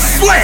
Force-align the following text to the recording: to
to 0.00 0.43